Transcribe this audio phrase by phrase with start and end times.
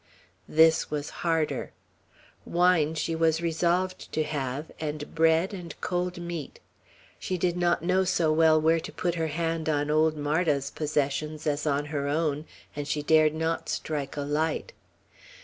[0.49, 1.73] This was harder.
[2.43, 6.59] Wine she was resolved to have and bread and cold meat.
[7.19, 11.45] She did not know so well where to put her hand on old Marda's possessions
[11.45, 12.45] as on her own,
[12.75, 14.73] and she dared not strike a light.